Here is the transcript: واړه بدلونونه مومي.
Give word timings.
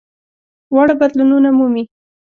واړه 0.75 0.93
بدلونونه 1.01 1.49
مومي. 1.59 1.83